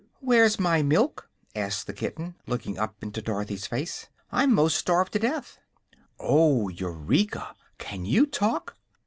"Where's 0.19 0.59
my 0.59 0.81
milk?" 0.81 1.29
asked 1.55 1.85
the 1.85 1.93
kitten, 1.93 2.33
looking 2.47 2.79
up 2.79 2.95
into 3.03 3.21
Dorothy's 3.21 3.67
face. 3.67 4.09
"I'm 4.31 4.51
'most 4.51 4.75
starved 4.77 5.13
to 5.13 5.19
death." 5.19 5.59
"Oh, 6.19 6.69
Eureka! 6.69 7.53
Can 7.77 8.05
you 8.05 8.25
talk?" 8.25 8.75